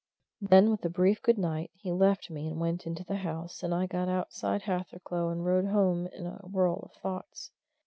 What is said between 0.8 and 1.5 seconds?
a brief good